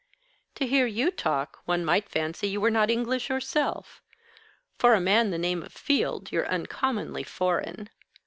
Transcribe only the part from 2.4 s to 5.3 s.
you were not English yourself. For a man